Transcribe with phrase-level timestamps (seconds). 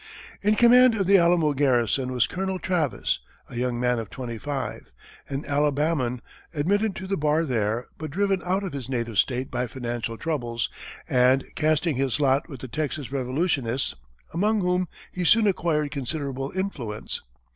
[0.41, 4.91] In command of The Alamo garrison was Colonel Travis, a young man of twenty five;
[5.29, 6.21] an Alabaman,
[6.55, 10.69] admitted to the bar there, but driven out of his native state by financial troubles,
[11.07, 13.93] and casting in his lot with the Texas revolutionists,
[14.33, 17.21] among whom he soon acquired considerable influence.